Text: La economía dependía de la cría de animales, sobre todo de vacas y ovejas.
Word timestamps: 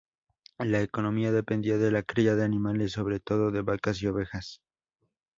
La 0.57 0.81
economía 0.81 1.31
dependía 1.31 1.77
de 1.77 1.91
la 1.91 2.01
cría 2.01 2.33
de 2.33 2.43
animales, 2.43 2.91
sobre 2.91 3.19
todo 3.19 3.51
de 3.51 3.61
vacas 3.61 4.01
y 4.01 4.07
ovejas. 4.07 4.59